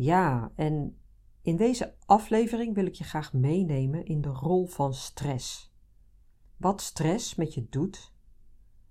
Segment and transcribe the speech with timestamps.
[0.00, 0.98] Ja, en
[1.42, 5.74] in deze aflevering wil ik je graag meenemen in de rol van stress.
[6.56, 8.14] Wat stress met je doet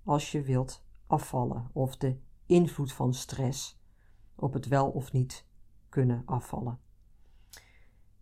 [0.03, 3.79] als je wilt afvallen, of de invloed van stress
[4.35, 5.45] op het wel of niet
[5.89, 6.79] kunnen afvallen.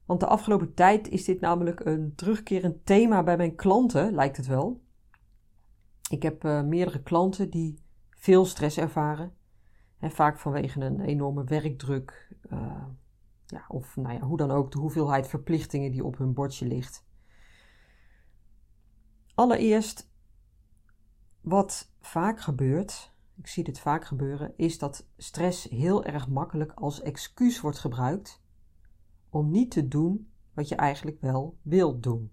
[0.06, 4.48] Want de afgelopen tijd is dit namelijk een terugkerend thema bij mijn klanten, lijkt het
[4.48, 4.82] wel.
[6.10, 7.80] Ik heb uh, meerdere klanten die
[8.10, 9.37] veel stress ervaren.
[10.00, 12.36] En vaak vanwege een enorme werkdruk.
[12.52, 12.86] Uh,
[13.46, 17.06] ja, of nou ja, hoe dan ook, de hoeveelheid verplichtingen die op hun bordje ligt.
[19.36, 20.10] Allereerst,
[21.42, 27.02] wat vaak gebeurt, ik zie dit vaak gebeuren, is dat stress heel erg makkelijk als
[27.02, 28.42] excuus wordt gebruikt
[29.30, 32.32] om niet te doen wat je eigenlijk wel wilt doen.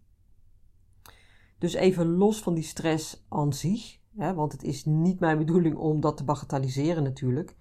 [1.58, 6.00] Dus even los van die stress aan zich, want het is niet mijn bedoeling om
[6.00, 7.56] dat te bagatelliseren natuurlijk.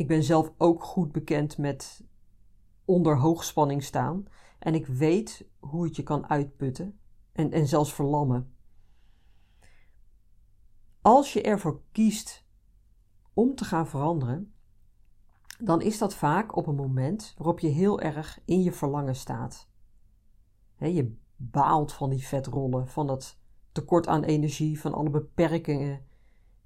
[0.00, 2.04] Ik ben zelf ook goed bekend met
[2.84, 4.24] onder hoogspanning staan
[4.58, 6.98] en ik weet hoe het je kan uitputten
[7.32, 8.54] en, en zelfs verlammen.
[11.00, 12.44] Als je ervoor kiest
[13.34, 14.54] om te gaan veranderen,
[15.58, 19.68] dan is dat vaak op een moment waarop je heel erg in je verlangen staat.
[20.78, 23.38] je baalt van die vetrollen, van dat
[23.72, 26.06] tekort aan energie, van alle beperkingen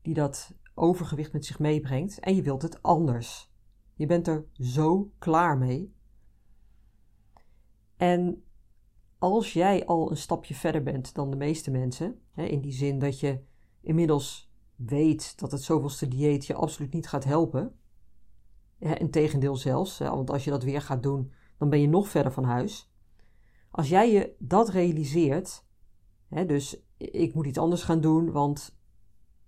[0.03, 3.53] die dat overgewicht met zich meebrengt en je wilt het anders.
[3.95, 5.95] Je bent er zo klaar mee.
[7.97, 8.45] En
[9.19, 13.21] als jij al een stapje verder bent dan de meeste mensen, in die zin dat
[13.21, 13.41] je
[13.81, 17.79] inmiddels weet dat het zoveelste dieet je absoluut niet gaat helpen,
[18.79, 22.45] Integendeel zelfs, want als je dat weer gaat doen, dan ben je nog verder van
[22.45, 22.93] huis.
[23.71, 25.65] Als jij je dat realiseert,
[26.29, 28.79] dus ik moet iets anders gaan doen, want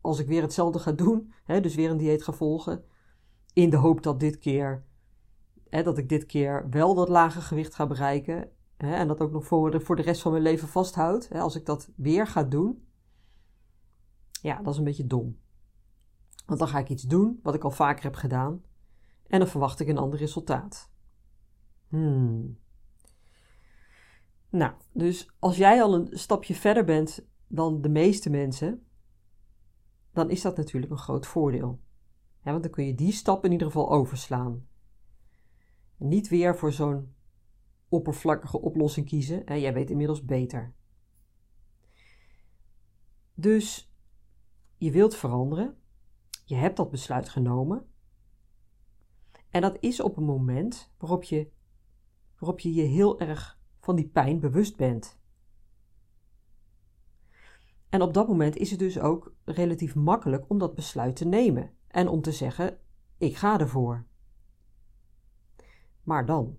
[0.07, 2.85] als ik weer hetzelfde ga doen, dus weer een dieet ga volgen,
[3.53, 4.85] in de hoop dat dit keer,
[5.71, 9.71] dat ik dit keer wel dat lage gewicht ga bereiken en dat ook nog voor
[9.71, 12.87] de, voor de rest van mijn leven vasthoud, als ik dat weer ga doen,
[14.43, 15.39] ja, dat is een beetje dom.
[16.47, 18.63] Want dan ga ik iets doen wat ik al vaker heb gedaan
[19.27, 20.91] en dan verwacht ik een ander resultaat.
[21.89, 22.59] Hmm.
[24.51, 28.87] Nou, dus als jij al een stapje verder bent dan de meeste mensen,
[30.17, 31.81] dan is dat natuurlijk een groot voordeel.
[32.43, 34.67] want dan kun je die stap in ieder geval overslaan.
[35.97, 37.15] Niet weer voor zo'n
[37.89, 39.47] oppervlakkige oplossing kiezen.
[39.47, 40.75] En jij weet inmiddels beter.
[43.35, 43.95] Dus
[44.77, 45.77] je wilt veranderen.
[46.45, 47.87] Je hebt dat besluit genomen.
[49.51, 51.51] En dat is op een moment waarop je,
[52.39, 55.19] waarop je je heel erg van die pijn bewust bent.
[57.89, 61.71] En op dat moment is het dus ook relatief makkelijk om dat besluit te nemen
[61.89, 62.79] en om te zeggen:
[63.19, 64.07] ik ga ervoor.
[66.03, 66.59] Maar dan?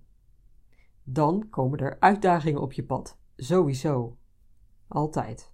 [1.02, 3.18] Dan komen er uitdagingen op je pad.
[3.36, 4.16] Sowieso.
[4.88, 5.52] Altijd.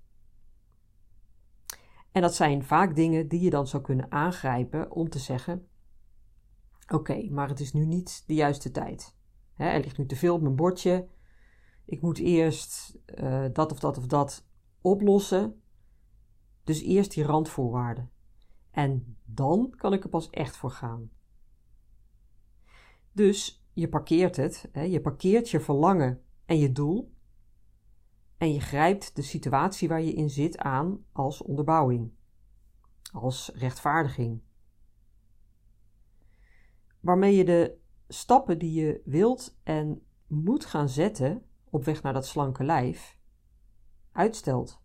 [2.12, 5.68] En dat zijn vaak dingen die je dan zou kunnen aangrijpen om te zeggen:
[6.92, 9.16] Oké, maar het is nu niet de juiste tijd.
[9.56, 11.08] er ligt nu te veel op mijn bordje.
[11.84, 14.46] Ik moet eerst uh, dat of dat of dat
[14.80, 15.62] oplossen.
[16.64, 18.10] Dus eerst die randvoorwaarden.
[18.70, 21.10] En dan kan ik er pas echt voor gaan.
[23.12, 27.12] Dus je parkeert het, hè, je parkeert je verlangen en je doel.
[28.36, 32.12] En je grijpt de situatie waar je in zit aan als onderbouwing,
[33.12, 34.42] als rechtvaardiging
[37.04, 37.78] waarmee je de
[38.08, 43.18] stappen die je wilt en moet gaan zetten op weg naar dat slanke lijf
[44.12, 44.82] uitstelt.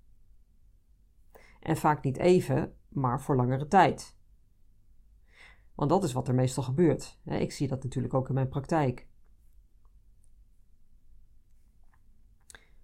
[1.60, 4.18] En vaak niet even, maar voor langere tijd.
[5.76, 7.20] Want dat is wat er meestal gebeurt.
[7.24, 9.08] Ik zie dat natuurlijk ook in mijn praktijk.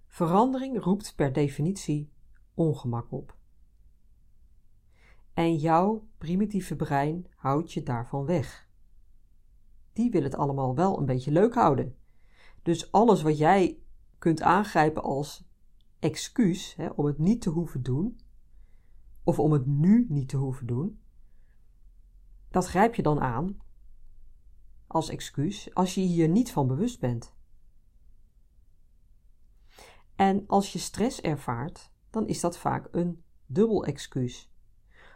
[0.07, 2.11] Verandering roept per definitie
[2.53, 3.37] ongemak op.
[5.33, 8.65] En jouw primitieve brein houdt je daarvan weg
[9.95, 11.95] die wil het allemaal wel een beetje leuk houden.
[12.61, 13.79] Dus alles wat jij
[14.17, 15.47] kunt aangrijpen als
[15.99, 18.19] excuus hè, om het niet te hoeven doen,
[19.25, 20.99] of om het nu niet te hoeven doen,
[22.49, 23.57] dat grijp je dan aan
[24.87, 27.33] als excuus als je hier niet van bewust bent.
[30.15, 34.51] En als je stress ervaart, dan is dat vaak een dubbel excuus,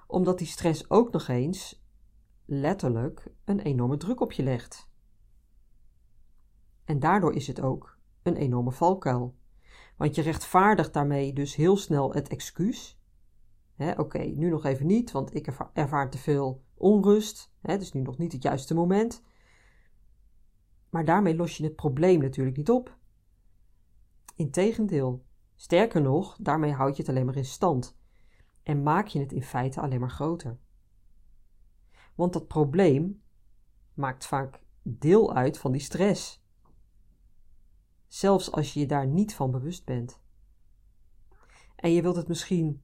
[0.08, 1.84] omdat die stress ook nog eens
[2.46, 4.90] letterlijk een enorme druk op je legt.
[6.86, 9.38] En daardoor is het ook een enorme valkuil.
[9.98, 12.99] Want je rechtvaardigt daarmee dus heel snel het excuus.
[13.80, 17.54] Oké, nu nog even niet, want ik ervaar te veel onrust.
[17.62, 19.24] Het is nu nog niet het juiste moment.
[20.90, 22.98] Maar daarmee los je het probleem natuurlijk niet op.
[24.36, 27.98] Integendeel, sterker nog, daarmee houd je het alleen maar in stand
[28.64, 30.58] en maak je het in feite alleen maar groter.
[32.16, 33.22] Want dat probleem
[33.94, 36.44] maakt vaak deel uit van die stress.
[38.08, 40.22] Zelfs als je je daar niet van bewust bent.
[41.76, 42.82] En je wilt het misschien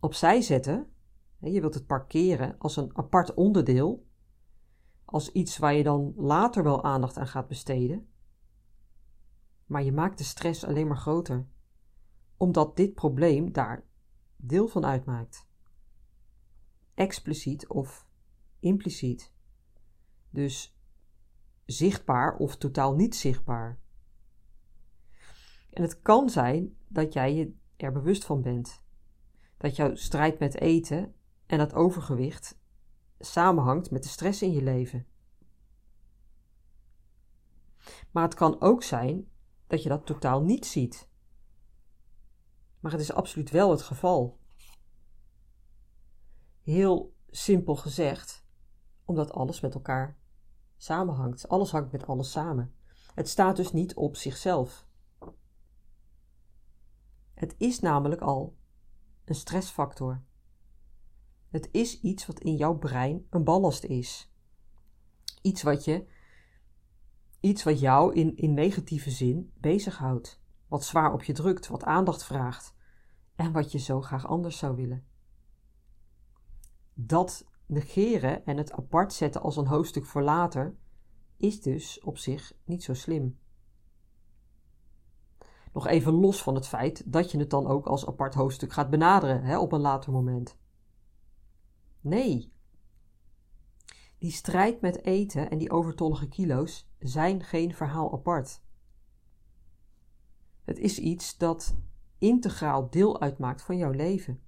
[0.00, 0.92] opzij zetten,
[1.38, 4.06] je wilt het parkeren als een apart onderdeel,
[5.04, 8.08] als iets waar je dan later wel aandacht aan gaat besteden.
[9.66, 11.46] Maar je maakt de stress alleen maar groter,
[12.36, 13.84] omdat dit probleem daar
[14.36, 15.48] deel van uitmaakt.
[16.94, 18.08] Expliciet of
[18.58, 19.32] impliciet.
[20.30, 20.78] Dus
[21.66, 23.80] zichtbaar of totaal niet zichtbaar.
[25.70, 28.82] En het kan zijn dat jij je er bewust van bent.
[29.60, 31.14] Dat jouw strijd met eten
[31.46, 32.58] en dat overgewicht
[33.18, 35.06] samenhangt met de stress in je leven.
[38.10, 39.28] Maar het kan ook zijn
[39.66, 41.08] dat je dat totaal niet ziet.
[42.80, 44.38] Maar het is absoluut wel het geval.
[46.62, 48.44] Heel simpel gezegd,
[49.04, 50.18] omdat alles met elkaar
[50.76, 51.48] samenhangt.
[51.48, 52.74] Alles hangt met alles samen.
[53.14, 54.86] Het staat dus niet op zichzelf.
[57.34, 58.58] Het is namelijk al
[59.30, 60.22] een stressfactor.
[61.48, 64.32] Het is iets wat in jouw brein een ballast is.
[65.42, 66.06] Iets wat je,
[67.40, 70.40] iets wat jou in, in negatieve zin bezighoudt.
[70.68, 72.74] Wat zwaar op je drukt, wat aandacht vraagt.
[73.34, 75.06] En wat je zo graag anders zou willen.
[76.94, 80.76] Dat negeren en het apart zetten als een hoofdstuk voor later
[81.36, 83.38] is dus op zich niet zo slim.
[85.72, 88.90] Nog even los van het feit dat je het dan ook als apart hoofdstuk gaat
[88.90, 90.58] benaderen hè, op een later moment.
[92.00, 92.52] Nee.
[94.18, 98.62] Die strijd met eten en die overtollige kilo's zijn geen verhaal apart.
[100.64, 101.76] Het is iets dat
[102.18, 104.40] integraal deel uitmaakt van jouw leven.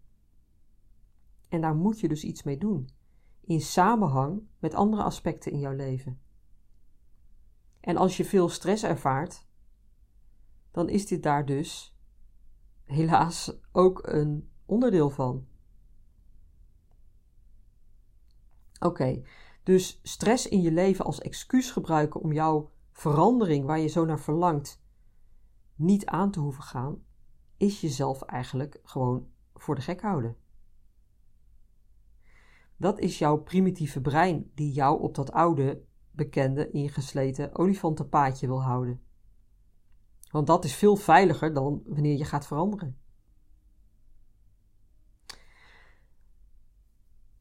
[1.49, 2.89] En daar moet je dus iets mee doen,
[3.41, 6.21] in samenhang met andere aspecten in jouw leven.
[7.81, 9.47] En als je veel stress ervaart,
[10.73, 11.97] dan is dit daar dus
[12.85, 15.47] helaas ook een onderdeel van.
[18.81, 19.23] Oké,
[19.63, 24.21] dus stress in je leven als excuus gebruiken om jouw verandering waar je zo naar
[24.21, 24.83] verlangt
[25.75, 27.05] niet aan te hoeven gaan,
[27.57, 30.37] is jezelf eigenlijk gewoon voor de gek houden.
[32.77, 39.01] Dat is jouw primitieve brein die jou op dat oude, bekende, ingesleten olifantenpaadje wil houden.
[40.33, 42.99] Want dat is veel veiliger dan wanneer je gaat veranderen.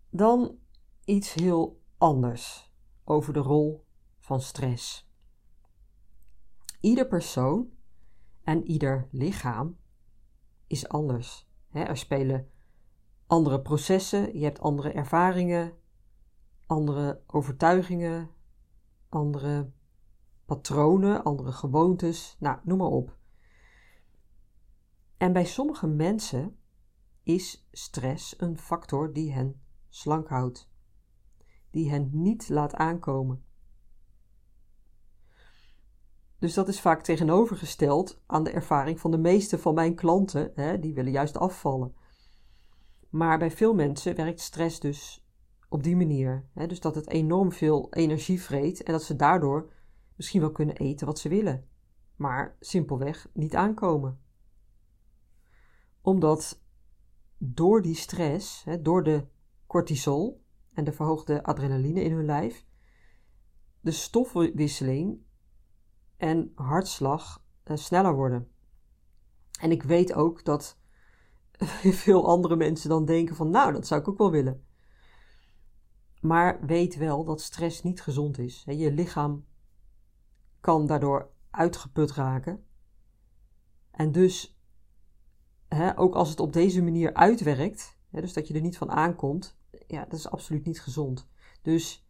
[0.09, 0.57] Dan
[1.05, 2.71] iets heel anders
[3.03, 3.85] over de rol
[4.19, 5.09] van stress.
[6.79, 7.69] Ieder persoon
[8.43, 9.77] en ieder lichaam
[10.67, 11.49] is anders.
[11.71, 12.49] er spelen
[13.27, 15.73] andere processen, je hebt andere ervaringen,
[16.65, 18.29] andere overtuigingen,
[19.09, 19.71] andere
[20.51, 23.17] patronen, andere gewoontes, nou, noem maar op.
[25.17, 26.57] En bij sommige mensen
[27.23, 30.69] is stress een factor die hen slank houdt
[31.69, 33.43] die hen niet laat aankomen.
[36.39, 40.79] Dus dat is vaak tegenovergesteld aan de ervaring van de meeste van mijn klanten, hè,
[40.79, 41.95] die willen juist afvallen.
[43.09, 45.25] Maar bij veel mensen werkt stress dus
[45.69, 46.49] op die manier.
[46.53, 49.71] Hè, dus dat het enorm veel energie vreet en dat ze daardoor
[50.21, 51.67] misschien wel kunnen eten wat ze willen,
[52.15, 54.19] maar simpelweg niet aankomen.
[56.01, 56.61] Omdat
[57.37, 59.27] door die stress, door de
[59.67, 62.65] cortisol, en de verhoogde adrenaline in hun lijf,
[63.79, 65.19] de stofwisseling
[66.17, 68.51] en hartslag uh, sneller worden.
[69.59, 70.77] En ik weet ook dat
[72.03, 74.65] veel andere mensen dan denken van nou, dat zou ik ook wel willen.
[76.19, 78.63] Maar weet wel dat stress niet gezond is.
[78.65, 79.45] Je lichaam
[80.61, 82.65] kan daardoor uitgeput raken.
[83.91, 84.59] En dus,
[85.95, 90.03] ook als het op deze manier uitwerkt, dus dat je er niet van aankomt, ja,
[90.03, 91.29] dat is absoluut niet gezond.
[91.61, 92.07] Dus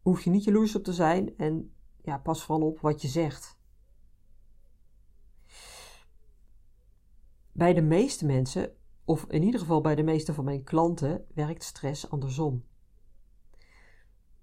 [0.00, 3.60] hoef je niet jaloers op te zijn en ja, pas vooral op wat je zegt.
[7.52, 11.62] Bij de meeste mensen, of in ieder geval bij de meeste van mijn klanten, werkt
[11.62, 12.64] stress andersom.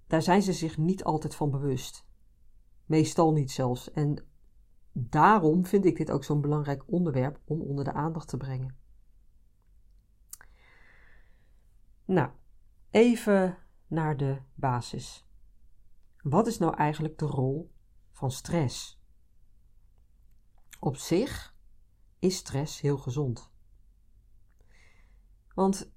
[0.08, 2.08] Daar zijn ze zich niet altijd van bewust.
[2.89, 3.91] Meestal niet zelfs.
[3.91, 4.25] En
[4.91, 8.75] daarom vind ik dit ook zo'n belangrijk onderwerp om onder de aandacht te brengen.
[12.05, 12.29] Nou,
[12.89, 15.27] even naar de basis.
[16.22, 17.72] Wat is nou eigenlijk de rol
[18.12, 19.01] van stress?
[20.79, 21.55] Op zich
[22.19, 23.51] is stress heel gezond.
[25.53, 25.91] Want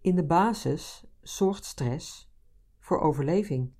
[0.00, 2.32] in de basis zorgt stress
[2.78, 3.72] voor overleving.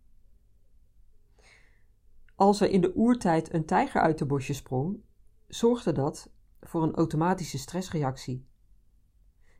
[2.34, 5.02] Als er in de oertijd een tijger uit de bosje sprong,
[5.46, 8.46] zorgde dat voor een automatische stressreactie.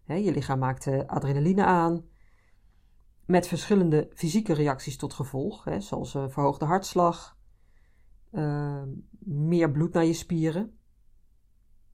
[0.07, 2.05] je lichaam maakte adrenaline aan,
[3.27, 7.39] met verschillende fysieke reacties tot gevolg, zoals een verhoogde hartslag,
[8.31, 8.89] ehm,
[9.19, 10.79] meer bloed naar je spieren.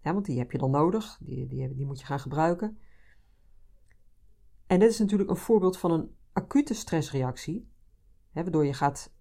[0.02, 2.78] want die heb je dan nodig, die moet je gaan gebruiken.
[4.66, 7.70] En dit is natuurlijk een voorbeeld van een acute stressreactie,
[8.32, 9.12] waardoor je gaat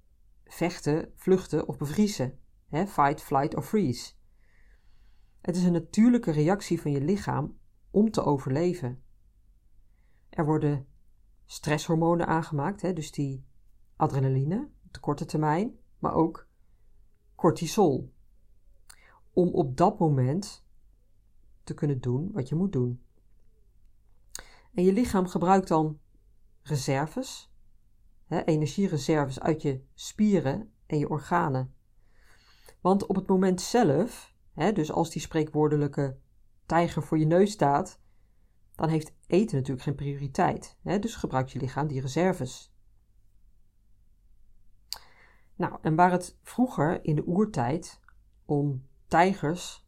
[0.49, 2.39] vechten, vluchten of bevriezen.
[2.71, 4.13] Fight, flight of freeze.
[5.41, 7.57] Het is een natuurlijke reactie van je lichaam
[7.91, 9.03] om te overleven.
[10.29, 10.87] Er worden
[11.45, 13.45] stresshormonen aangemaakt, dus die
[13.95, 16.47] adrenaline op de korte termijn, maar ook
[17.35, 18.13] cortisol.
[19.33, 20.65] Om op dat moment
[21.63, 23.03] te kunnen doen wat je moet doen.
[24.73, 25.99] En je lichaam gebruikt dan
[26.61, 27.48] reserves
[28.29, 31.73] hè, energiereserves uit je spieren en je organen.
[32.81, 36.17] Want op het moment zelf, hè, dus als die spreekwoordelijke
[36.65, 38.01] tijger voor je neus staat,
[38.75, 40.77] dan heeft eten natuurlijk geen prioriteit.
[40.81, 42.73] Hè, dus gebruikt je lichaam die reserves.
[45.55, 47.99] Nou, en waar het vroeger in de oertijd
[48.45, 49.87] om tijgers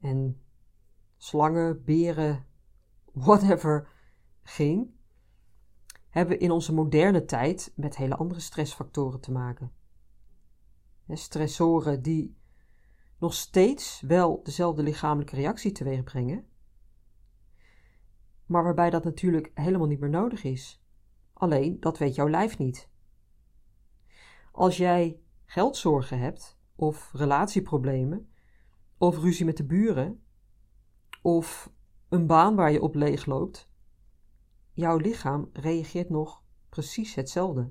[0.00, 0.42] en
[1.16, 2.46] slangen, beren,
[3.12, 3.88] whatever
[4.42, 4.94] ging,
[6.14, 9.72] hebben in onze moderne tijd met hele andere stressfactoren te maken.
[11.08, 12.36] Stressoren die
[13.18, 16.46] nog steeds wel dezelfde lichamelijke reactie teweeg brengen,
[18.46, 20.84] maar waarbij dat natuurlijk helemaal niet meer nodig is.
[21.32, 22.88] Alleen dat weet jouw lijf niet.
[24.52, 28.32] Als jij geldzorgen hebt, of relatieproblemen,
[28.98, 30.22] of ruzie met de buren,
[31.22, 31.72] of
[32.08, 33.72] een baan waar je op leeg loopt,
[34.74, 37.70] jouw lichaam reageert nog precies hetzelfde.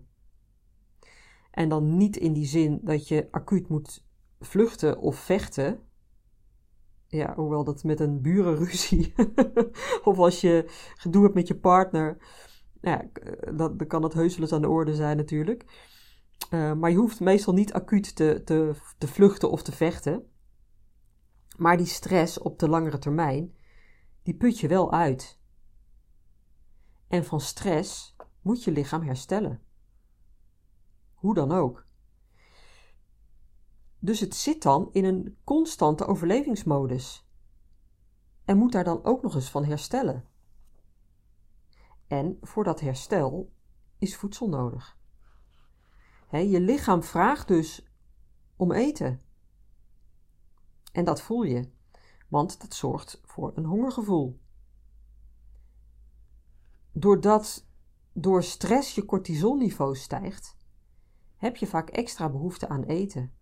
[1.52, 4.06] En dan niet in die zin dat je acuut moet
[4.40, 5.80] vluchten of vechten.
[7.08, 9.14] Ja, hoewel dat met een burenruzie.
[10.04, 10.64] of als je
[10.96, 12.18] gedoe hebt met je partner.
[12.82, 13.10] Ja,
[13.56, 15.66] dan, dan kan dat heus aan de orde zijn natuurlijk.
[16.52, 20.24] Uh, maar je hoeft meestal niet acuut te, te, te vluchten of te vechten.
[21.58, 23.56] Maar die stress op de langere termijn,
[24.24, 25.42] die put je wel uit.
[27.14, 29.62] En van stress moet je lichaam herstellen.
[31.14, 31.86] Hoe dan ook.
[34.00, 37.28] Dus het zit dan in een constante overlevingsmodus.
[38.46, 40.28] En moet daar dan ook nog eens van herstellen.
[42.08, 43.54] En voor dat herstel
[43.98, 44.98] is voedsel nodig.
[46.30, 47.88] je lichaam vraagt dus
[48.56, 49.22] om eten.
[50.92, 51.70] En dat voel je,
[52.28, 54.42] want dat zorgt voor een hongergevoel
[56.94, 57.68] doordat
[58.12, 60.58] door stress je cortisolniveau stijgt,
[61.36, 63.34] heb je vaak extra behoefte aan eten.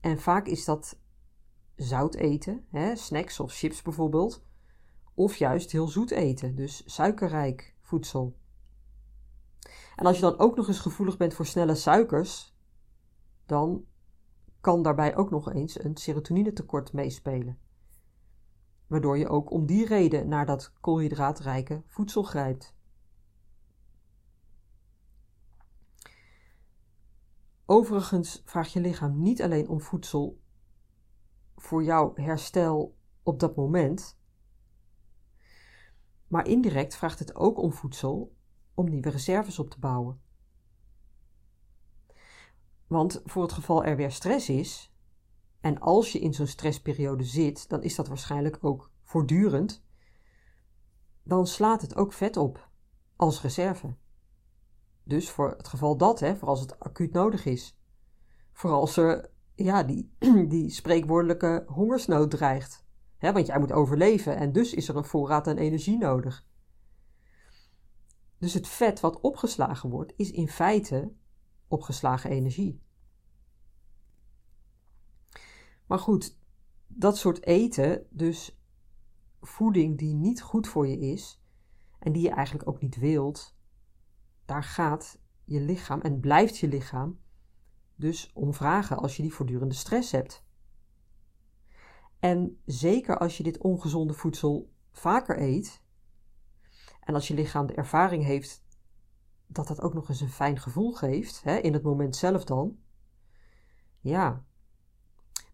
[0.00, 1.00] En vaak is dat
[1.74, 4.44] zout eten, hè, snacks of chips bijvoorbeeld,
[5.14, 8.36] of juist heel zoet eten, dus suikerrijk voedsel.
[9.96, 12.56] En als je dan ook nog eens gevoelig bent voor snelle suikers,
[13.46, 13.84] dan
[14.60, 17.58] kan daarbij ook nog eens een serotoninetekort meespelen
[18.92, 22.74] waardoor je ook om die reden naar dat koolhydraatrijke voedsel grijpt.
[27.66, 30.40] Overigens vraagt je lichaam niet alleen om voedsel
[31.56, 34.18] voor jouw herstel op dat moment,
[36.28, 38.36] maar indirect vraagt het ook om voedsel
[38.74, 40.20] om nieuwe reserves op te bouwen.
[42.86, 44.91] Want voor het geval er weer stress is,
[45.62, 49.84] en als je in zo'n stressperiode zit, dan is dat waarschijnlijk ook voortdurend.
[51.22, 52.68] Dan slaat het ook vet op
[53.16, 53.94] als reserve.
[55.04, 57.78] Dus voor het geval dat, hè, voor als het acuut nodig is.
[58.52, 60.14] Voor als er ja, die,
[60.48, 62.84] die spreekwoordelijke hongersnood dreigt.
[63.16, 66.46] Hè, want jij moet overleven en dus is er een voorraad aan energie nodig.
[68.38, 71.12] Dus het vet wat opgeslagen wordt, is in feite
[71.68, 72.82] opgeslagen energie.
[75.92, 76.38] Maar goed,
[76.86, 78.60] dat soort eten, dus
[79.40, 81.42] voeding die niet goed voor je is
[81.98, 83.56] en die je eigenlijk ook niet wilt,
[84.44, 87.20] daar gaat je lichaam en blijft je lichaam
[87.94, 90.44] dus om vragen als je die voortdurende stress hebt.
[92.18, 95.82] En zeker als je dit ongezonde voedsel vaker eet
[97.00, 98.64] en als je lichaam de ervaring heeft
[99.46, 102.78] dat dat ook nog eens een fijn gevoel geeft, hè, in het moment zelf dan,
[104.00, 104.44] ja.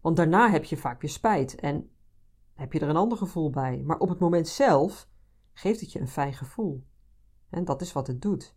[0.01, 1.89] Want daarna heb je vaak weer spijt en
[2.53, 3.81] heb je er een ander gevoel bij.
[3.85, 5.07] Maar op het moment zelf
[5.53, 6.83] geeft het je een fijn gevoel.
[7.49, 8.55] En dat is wat het doet.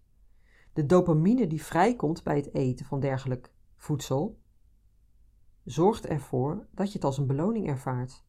[0.72, 4.40] De dopamine die vrijkomt bij het eten van dergelijk voedsel,
[5.64, 8.24] zorgt ervoor dat je het als een beloning ervaart.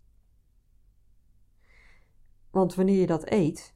[2.51, 3.75] Want wanneer je dat eet,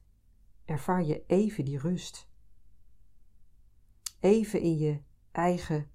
[0.64, 2.28] ervaar je even die rust.
[4.20, 5.90] Even in je eigen,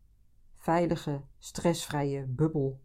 [0.55, 2.81] veilige, stressvrije bubbel.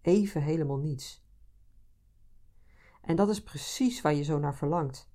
[0.00, 1.24] Even helemaal niets.
[3.00, 5.10] En dat is precies waar je zo naar verlangt,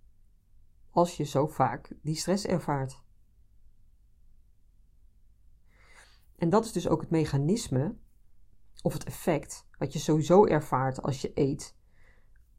[0.89, 3.03] als je zo vaak die stress ervaart.
[6.35, 7.95] En dat is dus ook het mechanisme
[8.81, 11.75] of het effect wat je sowieso ervaart als je eet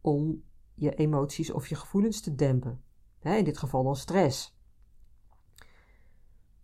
[0.01, 2.85] om je emoties of je gevoelens te dempen.
[3.21, 4.59] in dit geval dan stress.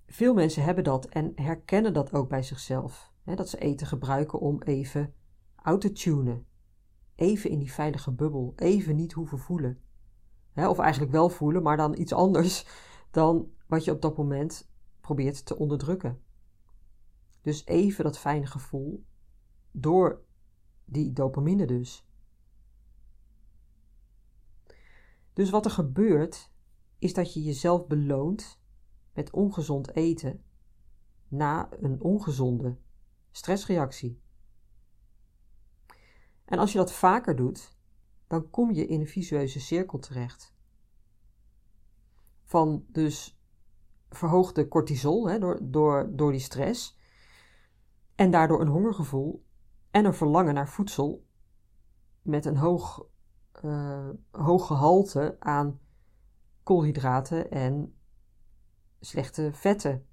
[0.07, 3.13] Veel mensen hebben dat en herkennen dat ook bij zichzelf.
[3.25, 5.15] dat ze eten gebruiken om even
[5.63, 6.47] out te tunen.
[7.15, 9.81] Even in die veilige bubbel, even niet hoeven voelen.
[10.55, 12.67] of eigenlijk wel voelen, maar dan iets anders
[13.11, 16.21] dan wat je op dat moment probeert te onderdrukken.
[17.41, 19.05] Dus even dat fijne gevoel
[19.71, 20.23] door
[20.85, 22.07] die dopamine dus.
[25.33, 26.51] Dus wat er gebeurt,
[26.99, 28.61] is dat je jezelf beloont
[29.15, 30.45] met ongezond eten
[31.29, 32.77] na een ongezonde
[33.31, 34.22] stressreactie.
[36.53, 37.77] En als je dat vaker doet,
[38.27, 40.55] dan kom je in een visueuze cirkel terecht.
[42.45, 43.41] Van dus
[44.11, 46.99] verhoogde cortisol hè, door, door, door die stress
[48.15, 49.45] en daardoor een hongergevoel
[49.91, 51.27] en een verlangen naar voedsel
[52.23, 53.07] met een hoog,
[53.65, 55.81] uh, hoog gehalte aan
[56.63, 57.99] koolhydraten en
[59.01, 60.07] slechte vetten.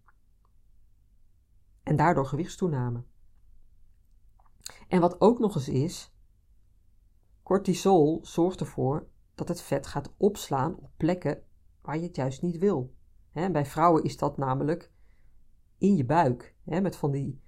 [1.84, 3.04] En daardoor gewichtstoename.
[4.88, 6.14] En wat ook nog eens is,
[7.50, 11.44] cortisol zorgt ervoor dat het vet gaat opslaan op plekken
[11.82, 12.94] waar je het juist niet wil.
[13.32, 14.92] bij vrouwen is dat namelijk
[15.78, 17.42] in je buik, met van die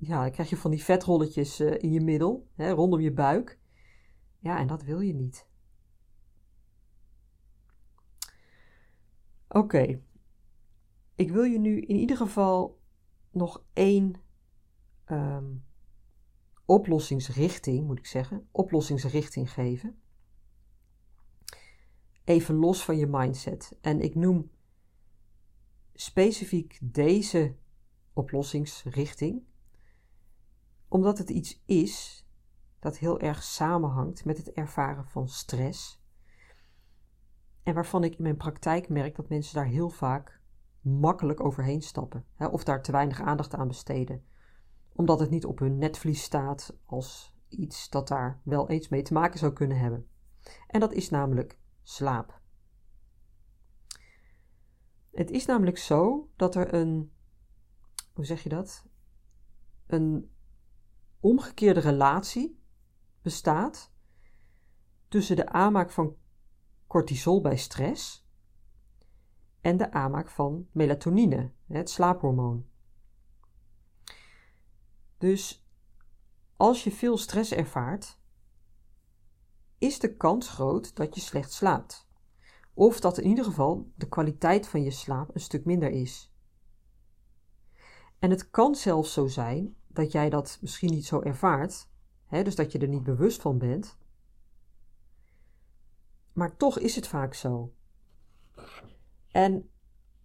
[0.00, 3.58] ja, dan krijg je van die vetrolletjes uh, in je middel, rondom je buik.
[4.38, 5.48] Ja, en dat wil je niet.
[9.48, 10.00] Oké,
[11.14, 12.80] ik wil je nu in ieder geval
[13.30, 14.14] nog één
[15.06, 15.64] um,
[16.64, 19.98] oplossingsrichting, moet ik zeggen, oplossingsrichting geven.
[22.24, 23.76] Even los van je mindset.
[23.80, 24.50] En ik noem
[25.92, 27.54] specifiek deze
[28.12, 29.42] oplossingsrichting
[30.94, 32.26] omdat het iets is
[32.78, 36.02] dat heel erg samenhangt met het ervaren van stress.
[37.62, 40.40] En waarvan ik in mijn praktijk merk dat mensen daar heel vaak
[40.80, 42.24] makkelijk overheen stappen.
[42.34, 44.24] Hè, of daar te weinig aandacht aan besteden.
[44.94, 49.12] Omdat het niet op hun netvlies staat als iets dat daar wel eens mee te
[49.12, 50.08] maken zou kunnen hebben.
[50.66, 52.40] En dat is namelijk slaap.
[55.10, 57.12] Het is namelijk zo dat er een,
[58.12, 58.86] hoe zeg je dat?
[59.86, 60.30] Een
[61.20, 62.62] omgekeerde relatie
[63.22, 63.92] bestaat
[65.08, 66.16] tussen de aanmaak van
[66.86, 68.28] cortisol bij stress
[69.60, 72.66] en de aanmaak van melatonine, het slaaphormoon.
[75.24, 75.66] Dus
[76.56, 78.18] als je veel stress ervaart,
[79.78, 82.08] is de kans groot dat je slecht slaapt.
[82.74, 86.32] Of dat in ieder geval de kwaliteit van je slaap een stuk minder is.
[88.18, 91.88] En het kan zelfs zo zijn dat jij dat misschien niet zo ervaart,
[92.24, 93.98] hè, dus dat je er niet bewust van bent.
[96.32, 97.74] Maar toch is het vaak zo.
[99.30, 99.70] En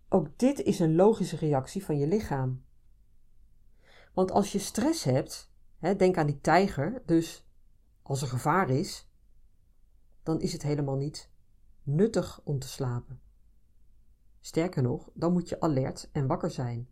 [0.09, 2.67] ook dit is een logische reactie van je lichaam.
[4.13, 7.48] Want als je stress hebt, hè, denk aan die tijger, dus
[8.02, 9.10] als er gevaar is,
[10.24, 11.30] dan is het helemaal niet
[11.84, 13.22] nuttig om te slapen.
[14.39, 16.89] Sterker nog, dan moet je alert en wakker zijn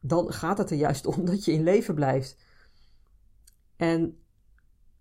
[0.00, 2.36] dan gaat het er juist om dat je in leven blijft.
[3.76, 4.18] En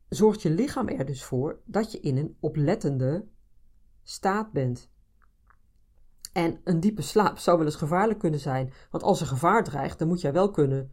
[0.09, 3.27] zorgt je lichaam er dus voor dat je in een oplettende
[4.03, 4.89] staat bent.
[6.31, 9.99] En een diepe slaap zou wel eens gevaarlijk kunnen zijn, want als er gevaar dreigt,
[9.99, 10.91] dan moet jij wel kunnen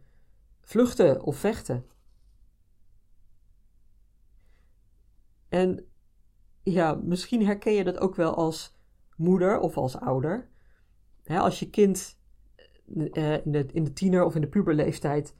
[0.61, 1.85] vluchten of vechten.
[5.49, 5.85] En
[6.63, 8.75] ja, misschien herken je dat ook wel als
[9.15, 10.49] moeder of als ouder.
[11.25, 12.17] als je kind
[13.11, 15.35] eh, in, de, in de tiener of in de puberleeftijd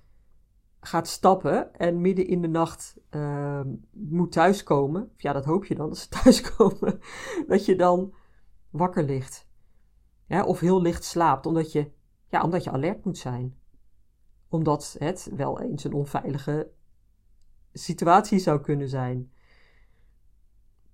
[0.79, 5.87] gaat stappen en midden in de nacht uh, moet thuiskomen, ja, dat hoop je dan,
[5.87, 6.99] dat ze thuiskomen,
[7.47, 8.13] dat je dan
[8.69, 9.46] wakker ligt.
[10.29, 11.91] Of heel licht slaapt, omdat je,
[12.27, 13.59] ja, omdat je alert moet zijn.
[14.49, 16.71] Omdat het wel eens een onveilige
[17.73, 19.31] situatie zou kunnen zijn.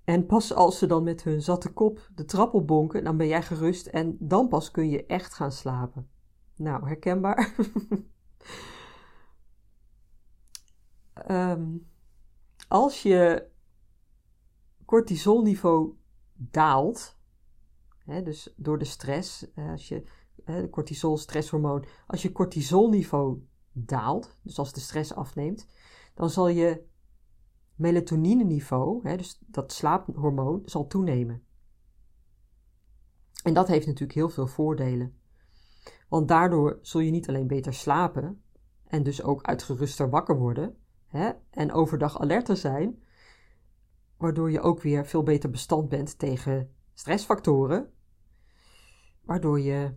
[0.04, 3.44] En pas als ze dan met hun zatte kop de trap opbonken, dan ben jij
[3.44, 6.10] gerust en dan pas kun je echt gaan slapen.
[6.56, 7.56] Nou, herkenbaar.
[11.30, 11.88] um,
[12.68, 13.48] als je
[14.86, 15.94] cortisolniveau
[16.34, 17.18] daalt,
[18.06, 20.04] dus door de stress, als je
[20.44, 25.68] hè, cortisol, stresshormoon, als je cortisolniveau daalt, dus als de stress afneemt,
[26.14, 26.86] dan zal je
[27.76, 31.44] melatonine-niveau, dus dat slaaphormoon, zal toenemen.
[33.44, 35.18] En dat heeft natuurlijk heel veel voordelen.
[36.10, 38.44] Want daardoor zul je niet alleen beter slapen
[38.88, 40.78] en dus ook uitgeruster wakker worden
[41.50, 43.04] en overdag alerter zijn,
[44.18, 47.93] waardoor je ook weer veel beter bestand bent tegen stressfactoren,
[49.24, 49.96] waardoor je,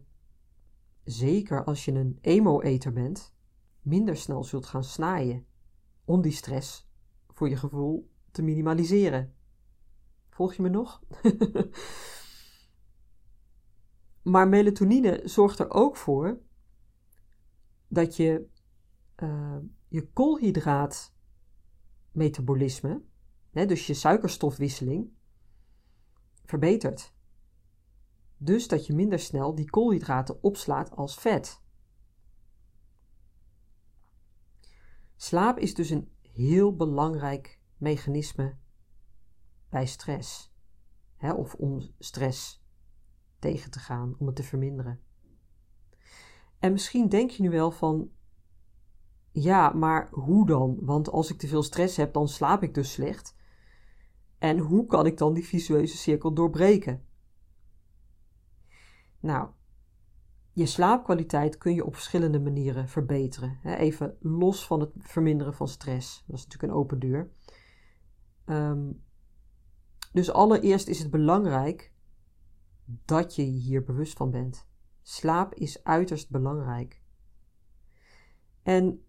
[1.04, 3.34] zeker als je een emo-eter bent,
[3.82, 5.46] minder snel zult gaan snaaien
[6.04, 6.88] om die stress
[7.28, 9.34] voor je gevoel te minimaliseren.
[10.30, 11.02] Volg je me nog?
[14.32, 16.40] maar melatonine zorgt er ook voor
[17.88, 18.48] dat je
[19.22, 19.56] uh,
[19.88, 23.02] je koolhydraatmetabolisme,
[23.50, 25.10] hè, dus je suikerstofwisseling,
[26.44, 27.14] verbetert.
[28.36, 31.60] Dus dat je minder snel die koolhydraten opslaat als vet.
[35.16, 38.56] Slaap is dus een heel belangrijk mechanisme
[39.68, 40.54] bij stress.
[41.16, 42.64] Hè, of om stress
[43.38, 45.00] tegen te gaan, om het te verminderen.
[46.58, 48.10] En misschien denk je nu wel van,
[49.30, 50.78] ja, maar hoe dan?
[50.80, 53.36] Want als ik te veel stress heb, dan slaap ik dus slecht.
[54.38, 57.04] En hoe kan ik dan die visueuze cirkel doorbreken?
[59.20, 59.48] Nou,
[60.52, 63.58] je slaapkwaliteit kun je op verschillende manieren verbeteren.
[63.64, 66.24] Even los van het verminderen van stress.
[66.26, 67.30] Dat is natuurlijk een open deur.
[68.44, 68.92] Ehm,
[70.12, 71.92] dus allereerst is het belangrijk
[73.04, 74.66] dat je hier bewust van bent.
[75.02, 77.02] Slaap is uiterst belangrijk.
[78.62, 79.04] En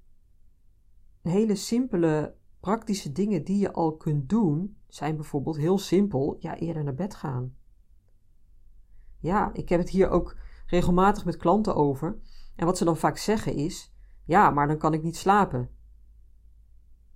[1.22, 6.84] hele simpele, praktische dingen die je al kunt doen, zijn bijvoorbeeld heel simpel, ja, eerder
[6.84, 7.56] naar bed gaan.
[9.28, 10.38] Ja, ik heb het hier ook
[10.68, 12.20] regelmatig met klanten over.
[12.56, 15.70] En wat ze dan vaak zeggen is: Ja, maar dan kan ik niet slapen.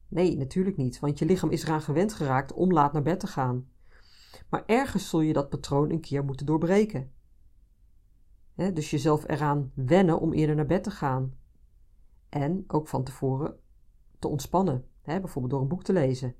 [0.07, 3.27] Nee, natuurlijk niet, want je lichaam is eraan gewend geraakt om laat naar bed te
[3.27, 3.69] gaan.
[4.49, 7.11] Maar ergens zul je dat patroon een keer moeten doorbreken.
[8.55, 11.35] dus jezelf eraan wennen om eerder naar bed te gaan.
[12.29, 13.59] En ook van tevoren
[14.19, 16.35] te ontspannen, bijvoorbeeld door een boek te lezen.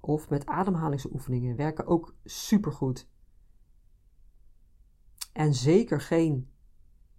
[0.00, 3.08] Of met ademhalingsoefeningen werken ook supergoed.
[5.38, 6.50] En zeker geen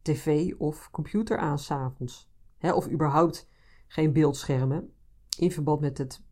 [0.02, 2.32] tv of computer aan s'avonds.
[2.62, 3.50] Of überhaupt
[3.88, 4.94] geen beeldschermen
[5.38, 6.24] in verband met het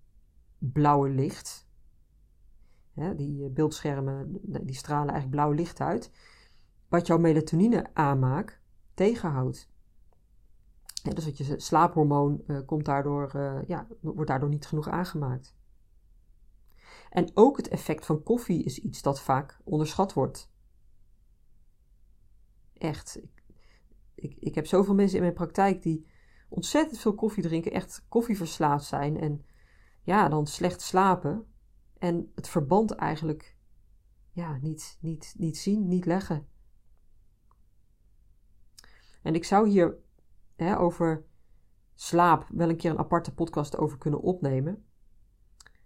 [0.58, 1.68] blauwe licht.
[2.94, 6.12] Die eh, beeldschermen die stralen eigenlijk blauw licht uit.
[6.88, 8.62] Wat jouw melatonine aanmaak
[8.94, 9.70] tegenhoudt.
[11.14, 15.56] dus dat je slaaphormoon uh, komt daardoor, uh, ja, wordt daardoor niet genoeg aangemaakt.
[17.10, 20.56] En ook het effect van koffie is iets dat vaak onderschat wordt.
[22.78, 23.20] Echt.
[23.22, 23.32] Ik,
[24.16, 26.08] ik, ik heb zoveel mensen in mijn praktijk die
[26.50, 29.46] ontzettend veel koffie drinken, echt koffieverslaafd zijn en
[30.04, 31.46] ja, dan slecht slapen
[31.98, 33.56] en het verband eigenlijk
[34.32, 36.48] ja, niet, niet, niet zien, niet leggen.
[39.22, 39.98] En ik zou hier
[40.56, 41.26] hè, over
[41.96, 44.86] slaap wel een keer een aparte podcast over kunnen opnemen.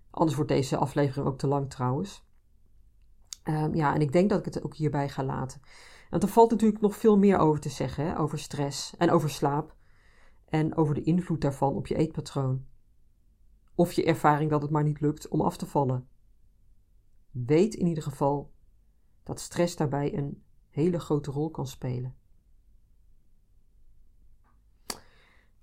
[0.10, 2.26] Anders wordt deze aflevering ook te lang trouwens.
[3.44, 5.62] Um, ja, en ik denk dat ik het ook hierbij ga laten.
[6.12, 8.20] Want er valt natuurlijk nog veel meer over te zeggen, hè?
[8.20, 9.76] over stress en over slaap.
[10.46, 12.66] En over de invloed daarvan op je eetpatroon.
[13.76, 16.08] Of je ervaring dat het maar niet lukt om af te vallen.
[17.32, 18.54] Weet in ieder geval
[19.24, 22.16] dat stress daarbij een hele grote rol kan spelen.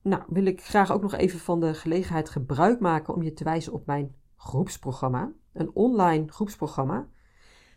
[0.02, 3.44] Nou, wil ik graag ook nog even van de gelegenheid gebruik maken om je te
[3.44, 5.32] wijzen op mijn groepsprogramma.
[5.52, 7.08] Een online groepsprogramma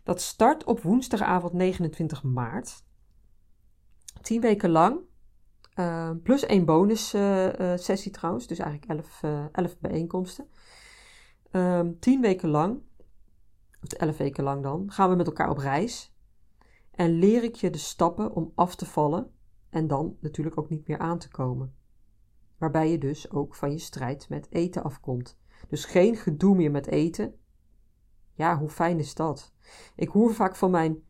[0.02, 2.84] Dat start op woensdagavond 29 maart.
[4.20, 5.00] 10 weken lang.
[5.74, 8.46] Uh, plus één bonus uh, sessie trouwens.
[8.46, 10.48] Dus eigenlijk 11, 11 bijeenkomsten.
[11.52, 12.82] Um, 10 weken lang,
[13.82, 16.14] of 11 weken lang dan, gaan we met elkaar op reis.
[16.90, 19.30] En leer ik je de stappen om af te vallen
[19.70, 21.74] en dan natuurlijk ook niet meer aan te komen.
[22.58, 25.38] Waarbij je dus ook van je strijd met eten afkomt.
[25.68, 27.34] Dus geen gedoe meer met eten.
[28.32, 29.52] Ja, hoe fijn is dat?
[29.96, 31.02] Ik hoor vaak van mijn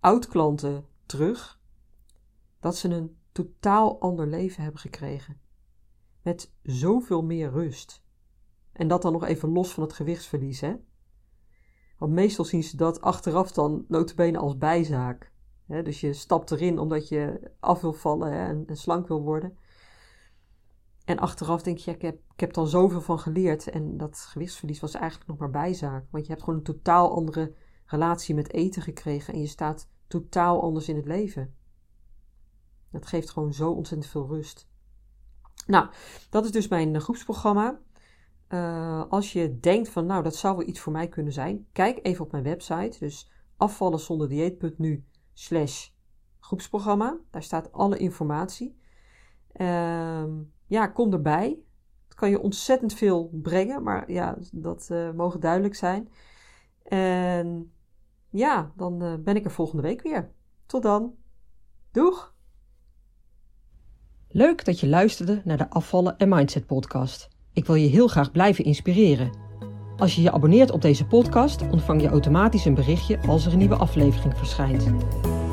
[0.00, 1.60] oud-klanten terug
[2.60, 5.40] dat ze een totaal ander leven hebben gekregen.
[6.22, 8.04] Met zoveel meer rust.
[8.72, 10.74] En dat dan nog even los van het gewichtsverlies, hè?
[11.98, 15.32] Want meestal zien ze dat achteraf dan notabene als bijzaak.
[15.66, 19.58] Dus je stapt erin omdat je af wil vallen en, slank wil worden.
[21.04, 23.70] En achteraf denk je, ja, ik, heb, ik heb dan zoveel van geleerd.
[23.70, 26.04] En dat gewichtsverlies was eigenlijk nog maar bijzaak.
[26.10, 29.34] Want je hebt gewoon een totaal andere relatie met eten gekregen.
[29.34, 31.54] En je staat totaal anders in het leven.
[32.90, 34.68] Dat geeft gewoon zo ontzettend veel rust.
[35.66, 35.88] Nou,
[36.30, 37.80] dat is dus mijn groepsprogramma.
[38.48, 41.98] Uh, als je denkt van, nou, dat zou wel iets voor mij kunnen zijn, kijk
[42.02, 42.98] even op mijn website.
[42.98, 45.88] Dus afvallenzonderdieet.nu slash
[46.40, 47.18] groepsprogramma.
[47.30, 48.80] Daar staat alle informatie.
[49.56, 50.24] Uh,
[50.72, 51.58] ja, kom erbij.
[52.04, 56.08] Het kan je ontzettend veel brengen, maar ja, dat uh, mogen duidelijk zijn.
[56.82, 57.72] En
[58.30, 60.30] ja, dan uh, ben ik er volgende week weer.
[60.66, 61.14] Tot dan.
[61.90, 62.34] Doeg!
[64.28, 67.28] Leuk dat je luisterde naar de Afvallen en Mindset podcast.
[67.52, 69.30] Ik wil je heel graag blijven inspireren.
[69.96, 73.58] Als je je abonneert op deze podcast, ontvang je automatisch een berichtje als er een
[73.58, 74.86] nieuwe aflevering verschijnt.